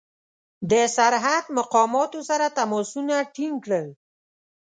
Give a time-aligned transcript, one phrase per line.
[0.71, 3.87] د سرحد مقاماتو سره تماسونه ټینګ کړل.